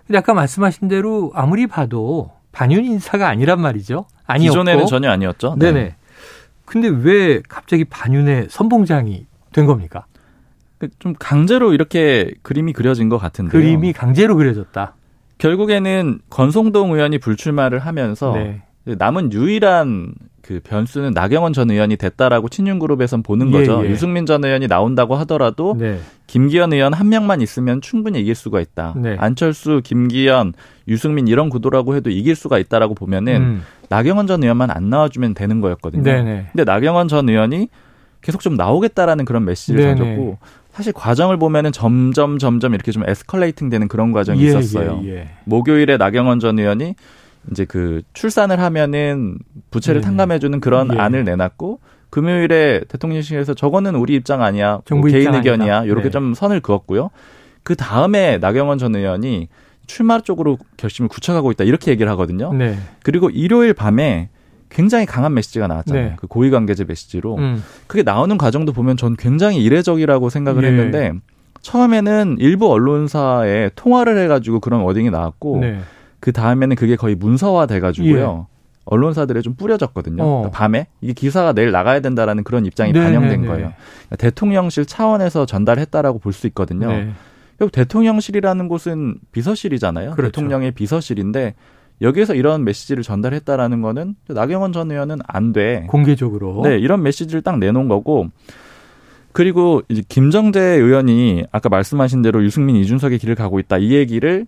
근데 0.05 0.17
아까 0.17 0.33
말씀하신 0.33 0.87
대로 0.87 1.31
아무리 1.35 1.67
봐도 1.67 2.31
반윤 2.51 2.83
인사가 2.83 3.29
아니란 3.29 3.61
말이죠. 3.61 4.05
아니었고. 4.25 4.51
기존에는 4.51 4.85
전혀 4.87 5.09
아니었죠. 5.09 5.55
네. 5.57 5.71
네네. 5.71 5.95
근데 6.65 6.89
왜 6.89 7.41
갑자기 7.47 7.85
반윤의 7.85 8.47
선봉장이 8.49 9.25
된 9.53 9.65
겁니까? 9.65 10.05
그좀 10.81 11.13
강제로 11.19 11.73
이렇게 11.73 12.31
그림이 12.41 12.73
그려진 12.73 13.07
것 13.07 13.19
같은데요. 13.19 13.51
그림이 13.51 13.93
강제로 13.93 14.35
그려졌다. 14.35 14.95
결국에는 15.37 16.19
권성동 16.29 16.93
의원이 16.93 17.19
불출마를 17.19 17.79
하면서 17.79 18.33
네. 18.33 18.61
남은 18.85 19.31
유일한 19.31 20.13
그 20.41 20.59
변수는 20.63 21.11
나경원 21.11 21.53
전 21.53 21.69
의원이 21.69 21.97
됐다라고 21.97 22.49
친윤그룹에선 22.49 23.21
보는 23.21 23.49
예, 23.49 23.51
거죠. 23.51 23.85
예. 23.85 23.91
유승민 23.91 24.25
전 24.25 24.43
의원이 24.43 24.67
나온다고 24.67 25.15
하더라도 25.17 25.75
네. 25.77 25.99
김기현 26.25 26.73
의원 26.73 26.93
한 26.93 27.09
명만 27.09 27.41
있으면 27.41 27.79
충분히 27.81 28.19
이길 28.21 28.33
수가 28.33 28.59
있다. 28.59 28.95
네. 28.97 29.17
안철수, 29.19 29.81
김기현, 29.83 30.53
유승민 30.87 31.27
이런 31.27 31.49
구도라고 31.49 31.95
해도 31.95 32.09
이길 32.09 32.35
수가 32.35 32.57
있다라고 32.57 32.95
보면은 32.95 33.35
음. 33.35 33.61
나경원 33.89 34.25
전 34.25 34.41
의원만 34.41 34.71
안 34.71 34.89
나와주면 34.89 35.35
되는 35.35 35.61
거였거든요. 35.61 36.01
네네. 36.01 36.47
근데 36.51 36.63
나경원 36.63 37.07
전 37.07 37.29
의원이 37.29 37.69
계속 38.21 38.41
좀 38.41 38.55
나오겠다라는 38.55 39.25
그런 39.25 39.45
메시지를 39.45 39.83
네네. 39.83 39.95
던졌고 39.95 40.37
사실 40.73 40.93
과정을 40.93 41.37
보면은 41.37 41.71
점점 41.71 42.37
점점 42.37 42.73
이렇게 42.73 42.91
좀 42.91 43.03
에스컬레이팅 43.07 43.69
되는 43.69 43.87
그런 43.87 44.11
과정이 44.11 44.41
예, 44.43 44.47
있었어요. 44.47 45.01
예, 45.03 45.09
예. 45.09 45.29
목요일에 45.45 45.97
나경원 45.97 46.39
전 46.39 46.57
의원이 46.57 46.95
이제 47.51 47.65
그 47.65 48.01
출산을 48.13 48.59
하면은 48.59 49.37
부채를 49.71 50.01
네. 50.01 50.05
탕감해주는 50.05 50.59
그런 50.61 50.93
예. 50.93 50.97
안을 50.99 51.23
내놨고 51.25 51.79
금요일에 52.09 52.81
대통령실에서 52.87 53.53
저거는 53.53 53.95
우리 53.95 54.15
입장 54.15 54.41
아니야, 54.41 54.81
뭐 54.89 55.01
개인 55.03 55.21
입장 55.21 55.35
의견이야, 55.35 55.77
아니다. 55.77 55.91
이렇게 55.91 56.03
네. 56.05 56.09
좀 56.09 56.33
선을 56.33 56.59
그었고요. 56.59 57.09
그 57.63 57.75
다음에 57.75 58.37
나경원 58.37 58.77
전 58.77 58.95
의원이 58.95 59.47
출마 59.87 60.19
쪽으로 60.19 60.57
결심을 60.77 61.09
굳혀가고 61.09 61.51
있다 61.51 61.63
이렇게 61.63 61.91
얘기를 61.91 62.09
하거든요. 62.11 62.53
네. 62.53 62.77
그리고 63.03 63.29
일요일 63.29 63.73
밤에 63.73 64.29
굉장히 64.71 65.05
강한 65.05 65.33
메시지가 65.33 65.67
나왔잖아요. 65.67 66.05
네. 66.05 66.15
그 66.17 66.27
고위 66.27 66.49
관계자 66.49 66.83
메시지로 66.87 67.35
음. 67.35 67.63
그게 67.87 68.03
나오는 68.03 68.37
과정도 68.37 68.73
보면 68.73 68.97
전 68.97 69.15
굉장히 69.15 69.63
이례적이라고 69.63 70.29
생각을 70.29 70.63
예. 70.63 70.67
했는데 70.67 71.13
처음에는 71.61 72.37
일부 72.39 72.71
언론사에 72.71 73.71
통화를 73.75 74.17
해가지고 74.17 74.59
그런 74.61 74.81
워딩이 74.81 75.09
나왔고. 75.11 75.59
네. 75.59 75.79
그 76.19 76.31
다음에는 76.31 76.75
그게 76.75 76.95
거의 76.95 77.15
문서화 77.15 77.65
돼가지고요. 77.65 78.47
예. 78.47 78.51
언론사들에 78.85 79.41
좀 79.41 79.55
뿌려졌거든요. 79.55 80.23
어. 80.23 80.25
그러니까 80.41 80.57
밤에 80.57 80.87
이게 81.01 81.13
기사가 81.13 81.53
내일 81.53 81.71
나가야 81.71 81.99
된다라는 82.01 82.43
그런 82.43 82.65
입장이 82.65 82.93
네 82.93 82.99
반영된 82.99 83.29
네, 83.29 83.37
네. 83.37 83.47
거예요. 83.47 83.73
그러니까 84.07 84.15
대통령실 84.17 84.85
차원에서 84.85 85.45
전달했다라고 85.47 86.19
볼 86.19 86.33
수 86.33 86.45
있거든요. 86.47 86.89
네. 86.89 87.11
결국 87.57 87.71
대통령실이라는 87.71 88.67
곳은 88.67 89.15
비서실이잖아요. 89.31 90.11
그렇죠. 90.11 90.31
대통령의 90.31 90.71
비서실인데 90.71 91.55
여기에서 92.01 92.33
이런 92.33 92.63
메시지를 92.63 93.03
전달했다라는 93.03 93.81
거는 93.81 94.15
나경원 94.27 94.73
전 94.73 94.91
의원은 94.91 95.19
안 95.27 95.53
돼. 95.53 95.85
공개적으로. 95.87 96.61
네, 96.63 96.77
이런 96.79 97.03
메시지를 97.03 97.41
딱 97.41 97.59
내놓은 97.59 97.87
거고 97.87 98.27
그리고 99.33 99.81
이제 99.87 100.01
김정재 100.09 100.59
의원이 100.59 101.45
아까 101.51 101.69
말씀하신 101.69 102.21
대로 102.21 102.43
유승민 102.43 102.75
이준석의 102.77 103.17
길을 103.19 103.35
가고 103.35 103.59
있다 103.59 103.77
이 103.77 103.93
얘기를 103.93 104.45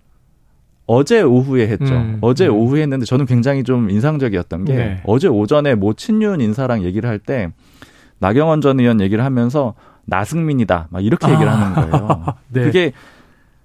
어제 0.86 1.22
오후에 1.22 1.68
했죠. 1.68 1.94
음, 1.94 2.18
어제 2.20 2.46
음. 2.48 2.56
오후에 2.56 2.82
했는데 2.82 3.06
저는 3.06 3.24
굉장히 3.24 3.64
좀 3.64 3.88
인상적이었던 3.88 4.64
게 4.66 4.74
네. 4.74 5.00
어제 5.04 5.28
오전에 5.28 5.74
모 5.74 5.94
친윤 5.94 6.42
인사랑 6.42 6.82
얘기를 6.82 7.08
할 7.08 7.18
때 7.18 7.50
나경원 8.18 8.60
전 8.60 8.78
의원 8.80 9.00
얘기를 9.00 9.24
하면서 9.24 9.74
나승민이다. 10.04 10.88
막 10.90 11.04
이렇게 11.04 11.28
얘기를 11.30 11.48
아. 11.48 11.54
하는 11.54 11.90
거예요. 11.90 12.24
네. 12.52 12.64
그게 12.64 12.92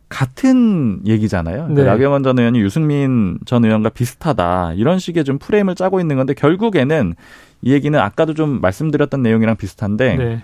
같은 0.10 1.01
얘기잖아요. 1.06 1.68
그러니까 1.68 1.84
네. 1.84 1.88
나경원 1.88 2.24
전 2.24 2.38
의원이 2.39 2.60
유승민 2.60 3.38
전 3.46 3.63
의원과 3.63 3.89
비슷하다. 3.89 4.74
이런 4.74 5.00
식의 5.00 5.24
좀 5.24 5.38
프레임을 5.38 5.75
짜고 5.75 6.00
있는 6.00 6.18
건데 6.18 6.34
결국에는 6.34 7.16
이 7.62 7.72
얘기는 7.72 7.98
아까도 7.98 8.34
좀 8.34 8.60
말씀드렸던 8.60 9.22
내용이랑 9.22 9.56
비슷한데 9.56 10.16
네. 10.16 10.44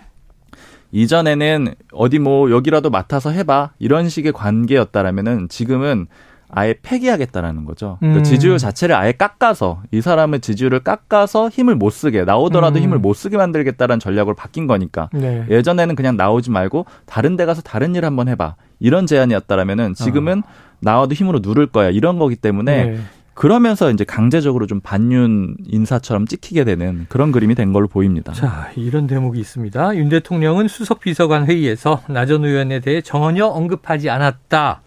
이전에는 0.91 1.73
어디 1.91 2.19
뭐 2.19 2.51
여기라도 2.51 2.89
맡아서 2.89 3.31
해봐 3.31 3.71
이런 3.79 4.07
식의 4.07 4.31
관계였다라면은 4.33 5.49
지금은 5.49 6.07
아예 6.49 6.75
폐기하겠다라는 6.81 7.65
거죠. 7.65 7.97
그 7.99 8.05
음. 8.05 8.23
지지율 8.23 8.57
자체를 8.57 8.95
아예 8.95 9.11
깎아서 9.11 9.81
이 9.91 10.01
사람의 10.01 10.41
지지율을 10.41 10.81
깎아서 10.81 11.49
힘을 11.49 11.75
못 11.75 11.89
쓰게 11.89 12.23
나오더라도 12.23 12.79
음. 12.79 12.83
힘을 12.83 12.99
못 12.99 13.13
쓰게 13.13 13.37
만들겠다라는 13.37 13.99
전략으로 13.99 14.35
바뀐 14.35 14.67
거니까 14.67 15.09
네. 15.13 15.45
예전에는 15.49 15.95
그냥 15.95 16.17
나오지 16.17 16.51
말고 16.51 16.85
다른 17.05 17.35
데 17.35 17.45
가서 17.45 17.61
다른 17.61 17.95
일 17.95 18.05
한번 18.05 18.27
해봐 18.27 18.55
이런 18.79 19.07
제안이었다라면은 19.07 19.93
지금은 19.95 20.39
어. 20.39 20.75
나와도 20.79 21.13
힘으로 21.13 21.39
누를 21.41 21.67
거야 21.67 21.89
이런 21.89 22.19
거기 22.19 22.35
때문에 22.35 22.85
네. 22.85 22.99
그러면서 23.35 23.91
이제 23.91 24.05
강제적으로 24.05 24.65
좀 24.65 24.79
반윤 24.79 25.57
인사처럼 25.65 26.25
찍히게 26.25 26.63
되는 26.63 27.05
그런 27.09 27.33
그림이 27.33 27.53
된 27.53 27.73
걸로 27.73 27.87
보입니다. 27.87 28.31
자, 28.31 28.71
이런 28.77 29.07
대목이 29.07 29.39
있습니다. 29.39 29.97
윤 29.97 30.07
대통령은 30.07 30.69
수석 30.69 31.01
비서관 31.01 31.45
회의에서 31.45 32.01
나전 32.07 32.45
의원에 32.45 32.79
대해 32.79 33.01
전혀 33.01 33.45
언급하지 33.45 34.09
않았다. 34.09 34.81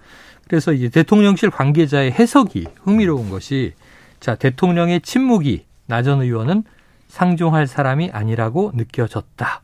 그래서 0.48 0.72
이제 0.72 0.88
대통령실 0.88 1.50
관계자의 1.50 2.12
해석이 2.12 2.66
흥미로운 2.82 3.30
것이 3.30 3.74
자, 4.20 4.34
대통령의 4.34 5.00
침묵이 5.02 5.64
나 5.86 6.02
전 6.02 6.20
의원은 6.22 6.64
상종할 7.08 7.66
사람이 7.66 8.10
아니라고 8.12 8.72
느껴졌다. 8.74 9.62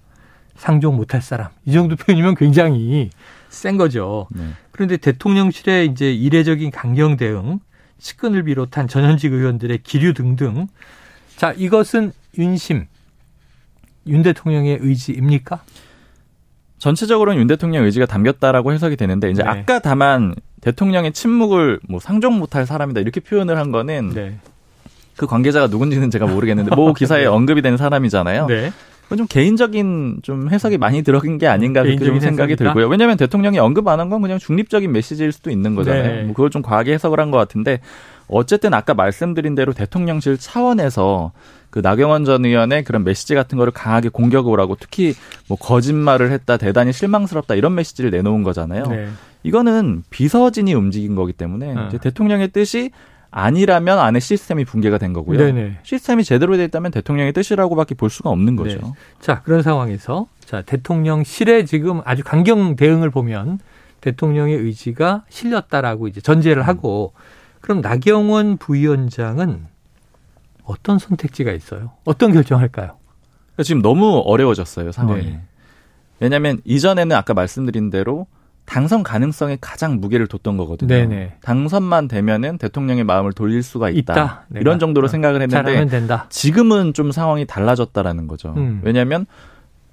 상종 0.56 0.96
못할 0.96 1.20
사람. 1.20 1.48
이 1.66 1.72
정도 1.72 1.96
표현이면 1.96 2.36
굉장히 2.36 3.10
센 3.48 3.76
거죠. 3.76 4.28
네. 4.30 4.48
그런데 4.70 4.96
대통령실의 4.96 5.86
이제 5.86 6.12
이례적인 6.12 6.70
강경 6.70 7.16
대응, 7.16 7.60
측근을 7.98 8.44
비롯한 8.44 8.88
전현직 8.88 9.32
의원들의 9.32 9.78
기류 9.82 10.14
등등. 10.14 10.66
자, 11.36 11.52
이것은 11.56 12.12
윤심, 12.38 12.86
윤 14.06 14.22
대통령의 14.22 14.78
의지입니까? 14.80 15.62
전체적으로는 16.78 17.40
윤 17.40 17.46
대통령 17.46 17.84
의지가 17.84 18.06
담겼다라고 18.06 18.72
해석이 18.72 18.96
되는데 18.96 19.30
이제 19.30 19.42
네. 19.42 19.48
아까 19.48 19.78
다만 19.78 20.34
대통령의 20.64 21.12
침묵을 21.12 21.80
뭐 21.88 22.00
상종 22.00 22.38
못할 22.38 22.66
사람이다 22.66 23.00
이렇게 23.00 23.20
표현을 23.20 23.58
한 23.58 23.70
거는 23.70 24.10
네. 24.14 24.36
그 25.16 25.26
관계자가 25.26 25.68
누군지는 25.68 26.10
제가 26.10 26.26
모르겠는데 26.26 26.74
모 26.74 26.92
기사에 26.94 27.20
네. 27.20 27.26
언급이 27.26 27.62
된 27.62 27.76
사람이잖아요. 27.76 28.46
네. 28.46 28.72
그건 29.04 29.18
좀 29.18 29.26
개인적인 29.28 30.20
좀 30.22 30.48
해석이 30.50 30.78
많이 30.78 31.02
들어간 31.02 31.36
게 31.36 31.46
아닌가 31.46 31.82
그렇게 31.82 32.02
좀 32.06 32.18
생각이 32.20 32.52
해석이다? 32.52 32.72
들고요. 32.72 32.88
왜냐하면 32.88 33.18
대통령이 33.18 33.58
언급 33.58 33.86
안 33.88 34.00
한 34.00 34.08
건 34.08 34.22
그냥 34.22 34.38
중립적인 34.38 34.90
메시지일 34.90 35.30
수도 35.30 35.50
있는 35.50 35.74
거잖아요. 35.74 36.02
네. 36.02 36.22
뭐 36.22 36.32
그걸 36.34 36.48
좀 36.48 36.62
과하게 36.62 36.94
해석을 36.94 37.20
한 37.20 37.30
것 37.30 37.36
같은데 37.36 37.80
어쨌든 38.28 38.72
아까 38.72 38.94
말씀드린 38.94 39.54
대로 39.54 39.74
대통령실 39.74 40.38
차원에서 40.38 41.32
그 41.68 41.80
나경원 41.80 42.24
전 42.24 42.46
의원의 42.46 42.84
그런 42.84 43.04
메시지 43.04 43.34
같은 43.34 43.58
거를 43.58 43.72
강하게 43.74 44.08
공격을 44.08 44.58
하고 44.58 44.74
특히 44.80 45.14
뭐 45.48 45.58
거짓말을 45.58 46.32
했다 46.32 46.56
대단히 46.56 46.92
실망스럽다 46.94 47.54
이런 47.56 47.74
메시지를 47.74 48.10
내놓은 48.10 48.42
거잖아요. 48.42 48.84
네. 48.86 49.08
이거는 49.44 50.02
비서진이 50.10 50.74
움직인 50.74 51.14
거기 51.14 51.32
때문에 51.32 51.74
네. 51.74 51.98
대통령의 51.98 52.48
뜻이 52.48 52.90
아니라면 53.30 53.98
안에 53.98 54.20
시스템이 54.20 54.64
붕괴가 54.64 54.98
된 54.98 55.12
거고요. 55.12 55.38
네네. 55.38 55.78
시스템이 55.82 56.24
제대로 56.24 56.56
돼 56.56 56.64
있다면 56.64 56.90
대통령의 56.90 57.32
뜻이라고밖에 57.32 57.94
볼 57.94 58.08
수가 58.08 58.30
없는 58.30 58.56
거죠. 58.56 58.78
네. 58.78 58.92
자 59.20 59.42
그런 59.42 59.62
상황에서 59.62 60.26
자 60.44 60.62
대통령실에 60.62 61.64
지금 61.66 62.00
아주 62.04 62.24
강경 62.24 62.76
대응을 62.76 63.10
보면 63.10 63.58
대통령의 64.00 64.56
의지가 64.56 65.24
실렸다라고 65.28 66.08
이제 66.08 66.20
전제를 66.20 66.66
하고 66.66 67.12
그럼 67.60 67.80
나경원 67.80 68.56
부위원장은 68.56 69.66
어떤 70.64 70.98
선택지가 70.98 71.52
있어요? 71.52 71.92
어떤 72.04 72.32
결정할까요? 72.32 72.96
지금 73.62 73.82
너무 73.82 74.22
어려워졌어요 74.24 74.92
상황이. 74.92 75.24
네. 75.24 75.40
왜냐하면 76.20 76.60
이전에는 76.64 77.14
아까 77.14 77.34
말씀드린 77.34 77.90
대로 77.90 78.26
당선 78.66 79.02
가능성에 79.02 79.58
가장 79.60 80.00
무게를 80.00 80.26
뒀던 80.26 80.56
거거든요. 80.56 80.88
네네. 80.88 81.34
당선만 81.42 82.08
되면은 82.08 82.58
대통령의 82.58 83.04
마음을 83.04 83.32
돌릴 83.32 83.62
수가 83.62 83.90
있다. 83.90 84.14
있다. 84.14 84.44
이런 84.56 84.78
정도로 84.78 85.04
어, 85.04 85.08
생각을 85.08 85.42
했는데 85.42 86.16
지금은 86.30 86.94
좀 86.94 87.12
상황이 87.12 87.46
달라졌다라는 87.46 88.26
거죠. 88.26 88.54
음. 88.56 88.80
왜냐하면 88.82 89.26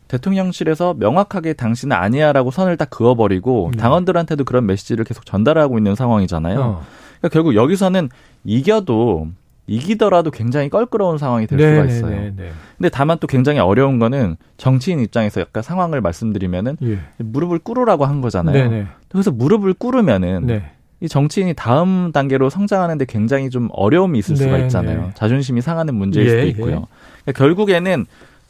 대통령실에서 0.07 0.93
명확하게 0.95 1.53
당신은 1.53 1.95
아니야라고 1.95 2.51
선을 2.51 2.77
딱 2.77 2.89
그어버리고 2.89 3.71
네. 3.73 3.77
당원들한테도 3.77 4.43
그런 4.43 4.65
메시지를 4.65 5.05
계속 5.05 5.25
전달하고 5.25 5.77
있는 5.77 5.95
상황이잖아요. 5.95 6.59
어. 6.59 6.83
그러니까 7.19 7.29
결국 7.31 7.55
여기서는 7.55 8.09
이겨도 8.43 9.27
이기더라도 9.71 10.31
굉장히 10.31 10.69
껄끄러운 10.69 11.17
상황이 11.17 11.47
될 11.47 11.57
수가 11.59 11.85
있어요. 11.85 12.09
네네네. 12.09 12.51
근데 12.77 12.89
다만 12.89 13.17
또 13.19 13.27
굉장히 13.27 13.59
어려운 13.59 13.99
거는 13.99 14.35
정치인 14.57 14.99
입장에서 14.99 15.39
약간 15.39 15.63
상황을 15.63 16.01
말씀드리면은 16.01 16.77
예. 16.83 16.99
무릎을 17.17 17.59
꿇으라고 17.59 18.05
한 18.05 18.19
거잖아요. 18.21 18.69
네네. 18.69 18.87
그래서 19.09 19.31
무릎을 19.31 19.73
꿇으면은 19.75 20.45
네. 20.45 20.71
이 20.99 21.07
정치인이 21.07 21.53
다음 21.55 22.11
단계로 22.11 22.49
성장하는데 22.49 23.05
굉장히 23.05 23.49
좀 23.49 23.69
어려움이 23.71 24.19
있을 24.19 24.35
수가 24.35 24.57
있잖아요. 24.59 25.11
자존심이 25.15 25.61
상하는 25.61 25.95
문제일 25.95 26.27
예, 26.27 26.29
수도 26.31 26.47
있고요. 26.47 26.75
예. 26.75 27.23
그러니까 27.23 27.31
결국에는 27.37 28.05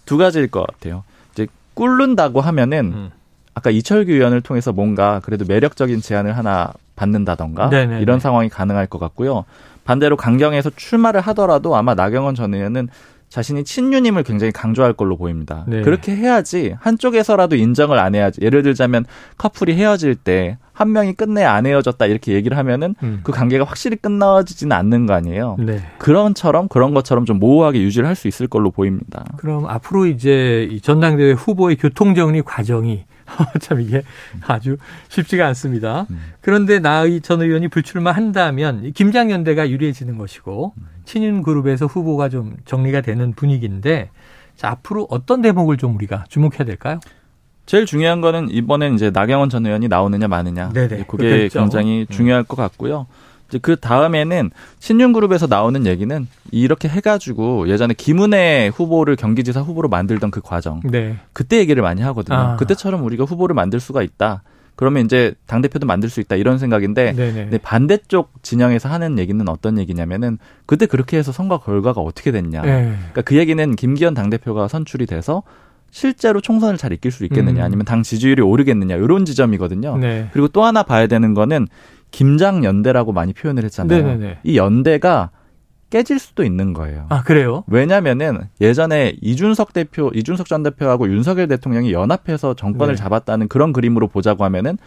두 0.06 0.18
가지일 0.18 0.48
것 0.48 0.66
같아요. 0.66 1.04
이제 1.34 1.48
꿇는다고 1.76 2.42
하면은 2.42 2.80
음. 2.94 3.10
아까 3.54 3.70
이철규 3.70 4.12
의원을 4.12 4.42
통해서 4.42 4.72
뭔가 4.74 5.22
그래도 5.24 5.46
매력적인 5.48 6.02
제안을 6.02 6.36
하나 6.36 6.74
받는다던가 6.96 7.70
네네네. 7.70 8.02
이런 8.02 8.20
상황이 8.20 8.50
가능할 8.50 8.88
것 8.88 8.98
같고요. 9.00 9.46
반대로 9.84 10.16
강경에서 10.18 10.72
출마를 10.76 11.22
하더라도 11.22 11.76
아마 11.76 11.94
나경원 11.96 12.36
전 12.36 12.54
의원은 12.54 12.90
자신이 13.30 13.64
친윤임을 13.64 14.24
굉장히 14.24 14.52
강조할 14.52 14.92
걸로 14.94 15.16
보입니다. 15.16 15.64
네. 15.68 15.82
그렇게 15.82 16.14
해야지 16.14 16.76
한쪽에서라도 16.82 17.56
인정을 17.56 17.98
안 17.98 18.14
해야지. 18.14 18.42
예를 18.42 18.62
들자면 18.62 19.06
커플이 19.38 19.76
헤어질 19.76 20.16
때 20.16 20.58
한 20.82 20.94
명이 20.94 21.14
끝내 21.14 21.44
안 21.44 21.68
헤어졌다 21.68 22.04
이렇게 22.08 22.34
얘기를 22.34 22.58
하면은 22.58 22.96
음. 23.04 23.20
그 23.24 23.32
관계가 23.32 23.66
확실히 23.66 23.98
끝나지지는 23.98 24.76
않는 24.76 25.06
거 25.06 25.14
아니에요. 25.14 25.58
네. 25.60 25.80
그런처럼 26.00 26.68
그런 26.70 26.96
것처럼 26.96 27.26
좀 27.26 27.38
모호하게 27.38 27.82
유지를 27.82 28.08
할 28.08 28.16
수 28.16 28.28
있을 28.28 28.48
걸로 28.48 28.72
보입니다. 28.72 29.26
그럼 29.38 29.66
앞으로 29.68 30.06
이제 30.06 30.68
이 30.70 30.82
전당대회 30.82 31.32
후보의 31.34 31.76
교통 31.78 32.14
정리 32.14 32.42
과정이 32.42 33.06
참 33.60 33.82
이게 33.82 34.04
아주 34.46 34.78
쉽지가 35.10 35.48
않습니다. 35.48 36.08
음. 36.10 36.20
그런데 36.42 36.80
나의 36.80 37.22
전 37.22 37.42
의원이 37.42 37.68
불출마한다면 37.70 38.94
김장연대가 38.94 39.70
유리해지는 39.70 40.18
것이고 40.18 40.74
친윤 41.06 41.44
그룹에서 41.44 41.86
후보가 41.86 42.30
좀 42.30 42.58
정리가 42.66 43.02
되는 43.02 43.34
분위기인데 43.34 44.10
자, 44.56 44.70
앞으로 44.70 45.08
어떤 45.10 45.42
대목을 45.42 45.78
좀 45.78 45.96
우리가 45.96 46.26
주목해야 46.30 46.66
될까요? 46.66 47.00
제일 47.66 47.86
중요한 47.86 48.22
거는 48.22 48.50
이번엔 48.50 48.96
이제 48.96 49.10
나경원 49.10 49.50
전 49.50 49.66
의원이 49.66 49.88
나오느냐 49.88 50.28
마느냐. 50.28 50.70
네네. 50.74 51.06
그게 51.08 51.30
그렇겠죠. 51.30 51.60
굉장히 51.60 52.02
음. 52.02 52.14
중요할 52.14 52.44
것 52.44 52.58
같고요. 52.58 53.08
이제 53.52 53.60
그 53.62 53.76
다음에는 53.76 54.50
신윤그룹에서 54.80 55.48
나오는 55.48 55.86
얘기는 55.86 56.28
이렇게 56.52 56.88
해가지고 56.88 57.68
예전에 57.68 57.94
김은혜 57.94 58.72
후보를 58.74 59.18
경기지사 59.18 59.62
후보로 59.62 59.90
만들던 59.90 60.32
그 60.32 60.40
과정. 60.42 60.80
네. 60.86 61.18
그때 61.34 61.58
얘기를 61.58 61.84
많이 61.84 62.02
하거든요. 62.02 62.38
아. 62.38 62.56
그때처럼 62.56 63.04
우리가 63.04 63.26
후보를 63.26 63.54
만들 63.54 63.82
수가 63.82 64.02
있다. 64.02 64.44
그러면 64.78 65.06
이제 65.06 65.36
당 65.46 65.62
대표도 65.62 65.86
만들 65.86 66.10
수 66.10 66.22
있다 66.22 66.38
이런 66.38 66.58
생각인데 66.58 67.14
근데 67.14 67.58
반대쪽 67.60 68.32
진영에서 68.42 68.90
하는 68.90 69.20
얘기는 69.20 69.48
어떤 69.48 69.78
얘기냐면은 69.78 70.40
그때 70.66 70.86
그렇게 70.86 71.18
해서 71.18 71.32
선거 71.32 71.60
결과가 71.60 72.02
어떻게 72.02 72.32
됐냐. 72.32 72.62
네. 72.62 72.96
그러니까 72.96 73.22
그 73.22 73.36
얘기는 73.36 73.76
김기현 73.76 74.14
당 74.14 74.30
대표가 74.30 74.70
선출이 74.70 75.06
돼서 75.06 75.44
실제로 75.92 76.40
총선을 76.40 76.78
잘 76.78 76.94
이길 76.94 77.12
수 77.12 77.26
있겠느냐 77.26 77.62
음. 77.62 77.66
아니면 77.66 77.86
당 77.86 78.02
지지율이 78.02 78.42
오르겠느냐 78.42 78.96
이런 78.96 79.26
지점이거든요. 79.26 79.98
네. 79.98 80.30
그리고 80.32 80.48
또 80.48 80.64
하나 80.64 80.84
봐야 80.84 81.06
되는 81.06 81.34
거는 81.34 81.68
김장 82.12 82.64
연대라고 82.64 83.14
많이 83.14 83.34
표현을 83.34 83.64
했잖아요. 83.66 84.04
네네네. 84.04 84.40
이 84.44 84.58
연대가 84.58 85.32
깨질 85.90 86.20
수도 86.20 86.44
있는 86.44 86.74
거예요. 86.74 87.06
아, 87.10 87.22
그래요? 87.22 87.64
왜냐면은 87.68 88.40
예전에 88.62 89.16
이준석 89.22 89.74
대표, 89.74 90.10
이준석 90.14 90.48
전 90.48 90.64
대표하고 90.64 91.08
윤석열 91.10 91.48
대통령이 91.48 91.92
연합해서 91.92 92.54
정권을 92.54 92.96
네. 92.96 93.02
잡았다는 93.02 93.50
그런 93.50 93.74
그림으로 93.74 94.08
보자고 94.08 94.46
하면은 94.46 94.78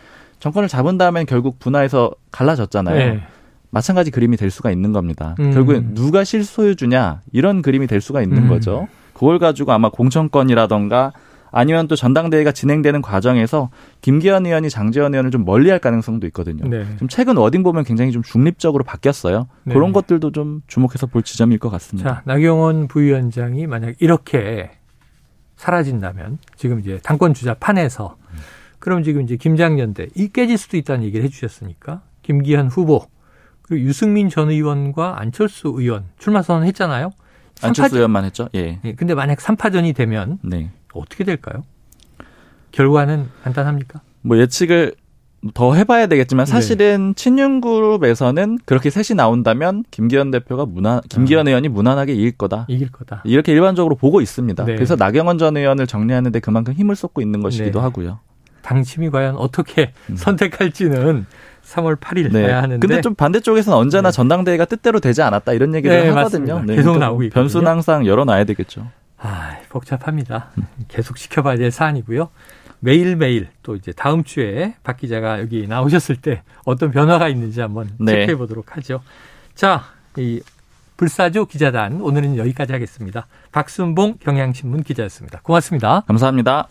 정권을 0.40 0.68
잡은 0.68 0.96
다음엔 0.98 1.26
결국 1.26 1.58
분화해서 1.58 2.12
갈라졌잖아요. 2.30 2.96
네. 2.96 3.22
마찬가지 3.70 4.10
그림이 4.10 4.36
될 4.36 4.50
수가 4.50 4.70
있는 4.70 4.92
겁니다. 4.92 5.34
음. 5.40 5.52
결국엔 5.52 5.94
누가 5.94 6.24
실소유주냐 6.24 7.20
이런 7.32 7.60
그림이 7.60 7.86
될 7.86 8.00
수가 8.00 8.22
있는 8.22 8.44
음. 8.44 8.48
거죠. 8.48 8.88
그걸 9.12 9.38
가지고 9.38 9.72
아마 9.72 9.90
공천권이라던가 9.90 11.12
아니면 11.54 11.86
또 11.86 11.94
전당대회가 11.94 12.50
진행되는 12.50 13.00
과정에서 13.00 13.70
김기현 14.00 14.44
의원이 14.44 14.70
장재원 14.70 15.14
의원을 15.14 15.30
좀 15.30 15.44
멀리할 15.44 15.78
가능성도 15.78 16.26
있거든요. 16.26 16.68
네. 16.68 16.84
좀 16.96 17.06
최근 17.06 17.36
워딩 17.36 17.62
보면 17.62 17.84
굉장히 17.84 18.10
좀 18.10 18.22
중립적으로 18.22 18.82
바뀌었어요. 18.82 19.46
네. 19.62 19.72
그런 19.72 19.92
것들도 19.92 20.32
좀 20.32 20.62
주목해서 20.66 21.06
볼 21.06 21.22
지점일 21.22 21.58
것 21.60 21.70
같습니다. 21.70 22.10
자, 22.10 22.22
나경원 22.24 22.88
부위원장이 22.88 23.68
만약 23.68 23.94
이렇게 24.00 24.72
사라진다면 25.56 26.38
지금 26.56 26.80
이제 26.80 26.98
당권 27.04 27.34
주자 27.34 27.54
판에서 27.54 28.16
그럼 28.80 29.04
지금 29.04 29.22
이제 29.22 29.36
김장연대 29.36 30.08
이 30.16 30.28
깨질 30.28 30.58
수도 30.58 30.76
있다는 30.76 31.04
얘기를 31.04 31.24
해주셨으니까 31.24 32.02
김기현 32.22 32.66
후보 32.66 33.06
그리고 33.62 33.86
유승민 33.86 34.28
전 34.28 34.50
의원과 34.50 35.20
안철수 35.20 35.72
의원 35.76 36.06
출마 36.18 36.42
선언했잖아요. 36.42 37.12
안철수 37.62 37.96
의원만 37.96 38.24
했죠. 38.24 38.48
예. 38.56 38.80
예. 38.84 38.94
근데 38.94 39.14
만약 39.14 39.38
3파전이 39.38 39.94
되면 39.94 40.38
네. 40.42 40.72
어떻게 41.00 41.24
될까요? 41.24 41.64
결과는 42.72 43.28
간단합니까? 43.42 44.00
뭐 44.22 44.38
예측을 44.38 44.94
더 45.52 45.74
해봐야 45.74 46.06
되겠지만 46.06 46.46
사실은 46.46 47.08
네. 47.08 47.14
친윤 47.14 47.60
그룹에서는 47.60 48.58
그렇게 48.64 48.88
셋이 48.88 49.14
나온다면 49.16 49.84
김기현 49.90 50.30
대표가 50.30 50.64
무난 50.64 51.02
김기현 51.10 51.46
아. 51.46 51.50
의원이 51.50 51.68
무난하게 51.68 52.14
이길 52.14 52.32
거다. 52.32 52.64
이길 52.68 52.90
거다. 52.90 53.22
이렇게 53.24 53.52
일반적으로 53.52 53.94
보고 53.94 54.22
있습니다. 54.22 54.64
네. 54.64 54.74
그래서 54.74 54.96
나경원 54.96 55.36
전 55.36 55.56
의원을 55.56 55.86
정리하는데 55.86 56.40
그만큼 56.40 56.72
힘을 56.72 56.96
쏟고 56.96 57.20
있는 57.20 57.42
것이기도 57.42 57.78
네. 57.78 57.82
하고요. 57.82 58.20
당심이 58.62 59.10
과연 59.10 59.36
어떻게 59.36 59.92
음. 60.08 60.16
선택할지는 60.16 61.26
3월 61.64 61.98
8일 62.00 62.32
네. 62.32 62.42
봐야 62.44 62.62
하는데. 62.62 62.86
근데 62.86 63.02
좀 63.02 63.14
반대쪽에서는 63.14 63.76
언제나 63.76 64.10
네. 64.10 64.16
전당대회가 64.16 64.64
뜻대로 64.64 65.00
되지 65.00 65.20
않았다 65.20 65.52
이런 65.52 65.74
얘기를 65.74 66.04
네, 66.04 66.08
하거든요. 66.08 66.62
네, 66.64 66.76
계속 66.76 66.98
나오고 66.98 67.24
있거든요. 67.24 67.42
변수는 67.42 67.66
항상 67.70 68.06
열어놔야 68.06 68.44
되겠죠. 68.44 68.86
아, 69.24 69.58
복잡합니다. 69.70 70.50
음. 70.58 70.64
계속 70.88 71.16
지켜봐야 71.16 71.56
될 71.56 71.70
사안이고요. 71.70 72.28
매일매일 72.80 73.48
또 73.62 73.74
이제 73.74 73.92
다음 73.92 74.22
주에 74.22 74.74
박 74.84 74.98
기자가 74.98 75.40
여기 75.40 75.66
나오셨을 75.66 76.16
때 76.16 76.42
어떤 76.66 76.90
변화가 76.90 77.28
있는지 77.28 77.62
한번 77.62 77.88
네. 77.98 78.12
체크해 78.12 78.36
보도록 78.36 78.76
하죠. 78.76 79.00
자, 79.54 79.84
이 80.18 80.42
불사조 80.98 81.46
기자단 81.46 82.02
오늘은 82.02 82.36
여기까지 82.36 82.72
하겠습니다. 82.74 83.26
박순봉 83.50 84.18
경향신문 84.20 84.82
기자였습니다. 84.82 85.40
고맙습니다. 85.42 86.02
감사합니다. 86.06 86.68